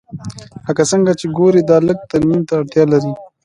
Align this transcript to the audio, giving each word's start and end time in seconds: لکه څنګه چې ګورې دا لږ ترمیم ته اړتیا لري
لکه 0.65 0.83
څنګه 0.91 1.11
چې 1.19 1.25
ګورې 1.37 1.61
دا 1.69 1.77
لږ 1.87 1.99
ترمیم 2.11 2.41
ته 2.47 2.53
اړتیا 2.59 2.83
لري 2.93 3.11